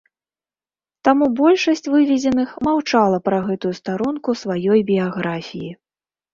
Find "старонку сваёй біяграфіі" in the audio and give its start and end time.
3.83-5.71